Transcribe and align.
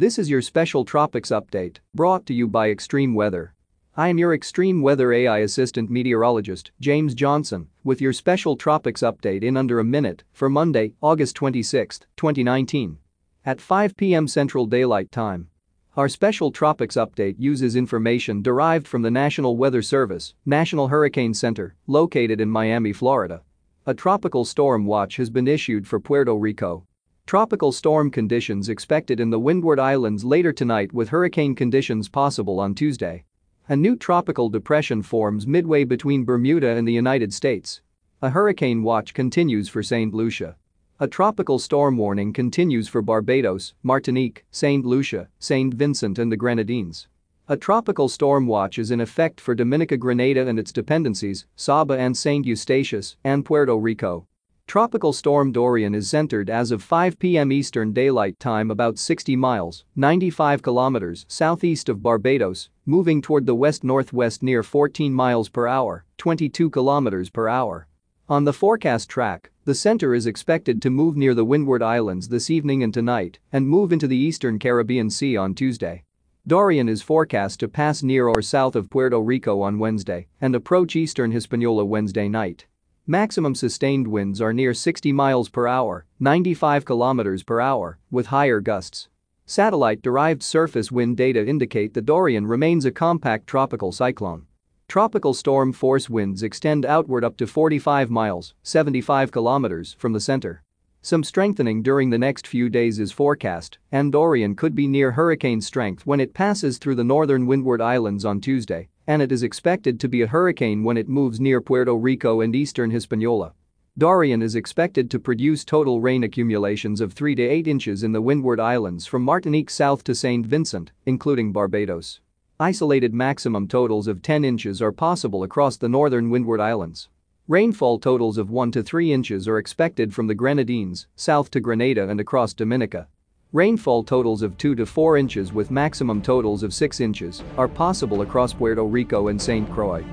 This 0.00 0.16
is 0.16 0.30
your 0.30 0.42
special 0.42 0.84
tropics 0.84 1.30
update, 1.30 1.78
brought 1.92 2.24
to 2.26 2.32
you 2.32 2.46
by 2.46 2.70
Extreme 2.70 3.14
Weather. 3.14 3.52
I 3.96 4.06
am 4.06 4.16
your 4.16 4.32
Extreme 4.32 4.80
Weather 4.80 5.12
AI 5.12 5.38
assistant 5.38 5.90
meteorologist, 5.90 6.70
James 6.78 7.16
Johnson, 7.16 7.66
with 7.82 8.00
your 8.00 8.12
special 8.12 8.54
tropics 8.56 9.00
update 9.00 9.42
in 9.42 9.56
under 9.56 9.80
a 9.80 9.84
minute 9.84 10.22
for 10.32 10.48
Monday, 10.48 10.92
August 11.02 11.34
26, 11.34 11.98
2019. 12.16 12.98
At 13.44 13.60
5 13.60 13.96
p.m. 13.96 14.28
Central 14.28 14.66
Daylight 14.66 15.10
Time. 15.10 15.48
Our 15.96 16.08
special 16.08 16.52
tropics 16.52 16.94
update 16.94 17.34
uses 17.36 17.74
information 17.74 18.40
derived 18.40 18.86
from 18.86 19.02
the 19.02 19.10
National 19.10 19.56
Weather 19.56 19.82
Service, 19.82 20.32
National 20.46 20.86
Hurricane 20.86 21.34
Center, 21.34 21.74
located 21.88 22.40
in 22.40 22.48
Miami, 22.48 22.92
Florida. 22.92 23.42
A 23.84 23.94
tropical 23.94 24.44
storm 24.44 24.86
watch 24.86 25.16
has 25.16 25.28
been 25.28 25.48
issued 25.48 25.88
for 25.88 25.98
Puerto 25.98 26.36
Rico. 26.36 26.86
Tropical 27.28 27.72
storm 27.72 28.10
conditions 28.10 28.70
expected 28.70 29.20
in 29.20 29.28
the 29.28 29.38
Windward 29.38 29.78
Islands 29.78 30.24
later 30.24 30.50
tonight 30.50 30.94
with 30.94 31.10
hurricane 31.10 31.54
conditions 31.54 32.08
possible 32.08 32.58
on 32.58 32.74
Tuesday. 32.74 33.26
A 33.68 33.76
new 33.76 33.96
tropical 33.96 34.48
depression 34.48 35.02
forms 35.02 35.46
midway 35.46 35.84
between 35.84 36.24
Bermuda 36.24 36.68
and 36.68 36.88
the 36.88 36.92
United 36.94 37.34
States. 37.34 37.82
A 38.22 38.30
hurricane 38.30 38.82
watch 38.82 39.12
continues 39.12 39.68
for 39.68 39.82
St. 39.82 40.14
Lucia. 40.14 40.56
A 41.00 41.06
tropical 41.06 41.58
storm 41.58 41.98
warning 41.98 42.32
continues 42.32 42.88
for 42.88 43.02
Barbados, 43.02 43.74
Martinique, 43.82 44.46
St. 44.50 44.86
Lucia, 44.86 45.28
St. 45.38 45.74
Vincent 45.74 46.18
and 46.18 46.32
the 46.32 46.36
Grenadines. 46.38 47.08
A 47.46 47.58
tropical 47.58 48.08
storm 48.08 48.46
watch 48.46 48.78
is 48.78 48.90
in 48.90 49.02
effect 49.02 49.38
for 49.38 49.54
Dominica 49.54 49.98
Grenada 49.98 50.46
and 50.46 50.58
its 50.58 50.72
dependencies, 50.72 51.44
Saba 51.56 51.98
and 51.98 52.16
St. 52.16 52.46
Eustatius, 52.46 53.18
and 53.22 53.44
Puerto 53.44 53.76
Rico. 53.76 54.26
Tropical 54.68 55.14
storm 55.14 55.50
Dorian 55.50 55.94
is 55.94 56.10
centered 56.10 56.50
as 56.50 56.70
of 56.72 56.82
5 56.82 57.18
p.m. 57.18 57.50
Eastern 57.50 57.94
Daylight 57.94 58.38
Time 58.38 58.70
about 58.70 58.98
60 58.98 59.34
miles, 59.34 59.86
95 59.96 60.60
kilometers 60.60 61.24
southeast 61.26 61.88
of 61.88 62.02
Barbados, 62.02 62.68
moving 62.84 63.22
toward 63.22 63.46
the 63.46 63.54
west-northwest 63.54 64.42
near 64.42 64.62
14 64.62 65.10
miles 65.10 65.48
per 65.48 65.66
hour, 65.66 66.04
22 66.18 66.68
kilometers 66.68 67.30
per 67.30 67.48
hour. 67.48 67.88
On 68.28 68.44
the 68.44 68.52
forecast 68.52 69.08
track, 69.08 69.50
the 69.64 69.74
center 69.74 70.14
is 70.14 70.26
expected 70.26 70.82
to 70.82 70.90
move 70.90 71.16
near 71.16 71.32
the 71.32 71.46
Windward 71.46 71.82
Islands 71.82 72.28
this 72.28 72.50
evening 72.50 72.82
and 72.82 72.92
tonight 72.92 73.38
and 73.50 73.66
move 73.66 73.90
into 73.90 74.06
the 74.06 74.18
eastern 74.18 74.58
Caribbean 74.58 75.08
Sea 75.08 75.34
on 75.38 75.54
Tuesday. 75.54 76.04
Dorian 76.46 76.90
is 76.90 77.00
forecast 77.00 77.58
to 77.60 77.68
pass 77.68 78.02
near 78.02 78.28
or 78.28 78.42
south 78.42 78.76
of 78.76 78.90
Puerto 78.90 79.18
Rico 79.18 79.62
on 79.62 79.78
Wednesday 79.78 80.26
and 80.42 80.54
approach 80.54 80.94
eastern 80.94 81.30
Hispaniola 81.30 81.86
Wednesday 81.86 82.28
night. 82.28 82.66
Maximum 83.10 83.54
sustained 83.54 84.06
winds 84.06 84.38
are 84.38 84.52
near 84.52 84.74
60 84.74 85.12
miles 85.12 85.48
per 85.48 85.66
hour, 85.66 86.04
95 86.20 86.84
kilometers 86.84 87.42
per 87.42 87.58
hour, 87.58 87.98
with 88.10 88.26
higher 88.26 88.60
gusts. 88.60 89.08
Satellite-derived 89.46 90.42
surface 90.42 90.92
wind 90.92 91.16
data 91.16 91.42
indicate 91.46 91.94
that 91.94 92.04
Dorian 92.04 92.46
remains 92.46 92.84
a 92.84 92.90
compact 92.90 93.46
tropical 93.46 93.92
cyclone. 93.92 94.44
Tropical 94.88 95.32
storm 95.32 95.72
force 95.72 96.10
winds 96.10 96.42
extend 96.42 96.84
outward 96.84 97.24
up 97.24 97.38
to 97.38 97.46
45 97.46 98.10
miles, 98.10 98.52
75 98.62 99.32
kilometers 99.32 99.94
from 99.94 100.12
the 100.12 100.20
center. 100.20 100.62
Some 101.00 101.24
strengthening 101.24 101.82
during 101.82 102.10
the 102.10 102.18
next 102.18 102.46
few 102.46 102.68
days 102.68 102.98
is 102.98 103.10
forecast, 103.10 103.78
and 103.90 104.12
Dorian 104.12 104.54
could 104.54 104.74
be 104.74 104.86
near 104.86 105.12
hurricane 105.12 105.62
strength 105.62 106.04
when 106.04 106.20
it 106.20 106.34
passes 106.34 106.76
through 106.76 106.96
the 106.96 107.04
northern 107.04 107.46
Windward 107.46 107.80
Islands 107.80 108.26
on 108.26 108.42
Tuesday, 108.42 108.90
and 109.08 109.22
it 109.22 109.32
is 109.32 109.42
expected 109.42 109.98
to 109.98 110.06
be 110.06 110.20
a 110.20 110.26
hurricane 110.26 110.84
when 110.84 110.98
it 110.98 111.08
moves 111.08 111.40
near 111.40 111.62
Puerto 111.62 111.94
Rico 111.94 112.42
and 112.42 112.54
eastern 112.54 112.90
Hispaniola. 112.90 113.54
Dorian 113.96 114.42
is 114.42 114.54
expected 114.54 115.10
to 115.10 115.18
produce 115.18 115.64
total 115.64 116.02
rain 116.02 116.22
accumulations 116.22 117.00
of 117.00 117.14
3 117.14 117.34
to 117.36 117.42
8 117.42 117.66
inches 117.66 118.02
in 118.02 118.12
the 118.12 118.20
Windward 118.20 118.60
Islands 118.60 119.06
from 119.06 119.22
Martinique 119.22 119.70
south 119.70 120.04
to 120.04 120.14
St. 120.14 120.44
Vincent, 120.44 120.92
including 121.06 121.52
Barbados. 121.52 122.20
Isolated 122.60 123.14
maximum 123.14 123.66
totals 123.66 124.08
of 124.08 124.20
10 124.20 124.44
inches 124.44 124.82
are 124.82 124.92
possible 124.92 125.42
across 125.42 125.78
the 125.78 125.88
northern 125.88 126.28
Windward 126.28 126.60
Islands. 126.60 127.08
Rainfall 127.48 127.98
totals 127.98 128.36
of 128.36 128.50
1 128.50 128.72
to 128.72 128.82
3 128.82 129.10
inches 129.10 129.48
are 129.48 129.56
expected 129.56 130.12
from 130.12 130.26
the 130.26 130.34
Grenadines, 130.34 131.06
south 131.16 131.50
to 131.52 131.60
Grenada 131.60 132.06
and 132.10 132.20
across 132.20 132.52
Dominica. 132.52 133.08
Rainfall 133.54 134.04
totals 134.04 134.42
of 134.42 134.58
2 134.58 134.74
to 134.74 134.84
4 134.84 135.16
inches 135.16 135.54
with 135.54 135.70
maximum 135.70 136.20
totals 136.20 136.62
of 136.62 136.74
6 136.74 137.00
inches 137.00 137.42
are 137.56 137.66
possible 137.66 138.20
across 138.20 138.52
Puerto 138.52 138.84
Rico 138.84 139.28
and 139.28 139.40
St. 139.40 139.70
Croix. 139.72 140.04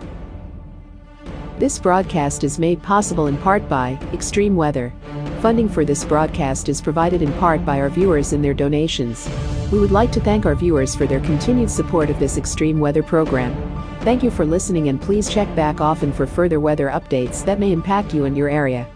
This 1.60 1.78
broadcast 1.78 2.46
is 2.46 2.58
made 2.58 2.82
possible 2.82 3.28
in 3.28 3.36
part 3.40 3.68
by 3.68 4.00
Extreme 4.14 4.56
Weather. 4.56 4.94
Funding 5.42 5.68
for 5.68 5.84
this 5.84 6.06
broadcast 6.06 6.70
is 6.70 6.80
provided 6.80 7.22
in 7.22 7.34
part 7.34 7.66
by 7.66 7.82
our 7.82 7.90
viewers 7.90 8.32
and 8.32 8.42
their 8.42 8.54
donations. 8.54 9.30
We 9.70 9.82
would 9.82 9.92
like 9.92 10.14
to 10.14 10.22
thank 10.22 10.46
our 10.46 10.56
viewers 10.56 10.96
for 10.96 11.06
their 11.06 11.20
continued 11.20 11.70
support 11.70 12.10
of 12.10 12.18
this 12.20 12.38
extreme 12.38 12.80
weather 12.80 13.04
program. 13.04 13.54
Thank 14.00 14.24
you 14.24 14.32
for 14.32 14.46
listening 14.46 14.88
and 14.88 15.02
please 15.02 15.28
check 15.30 15.54
back 15.58 15.82
often 15.82 16.14
for 16.14 16.26
further 16.26 16.62
weather 16.62 16.88
updates 16.88 17.44
that 17.44 17.60
may 17.60 17.74
impact 17.74 18.14
you 18.14 18.24
and 18.24 18.38
your 18.38 18.48
area. 18.48 18.88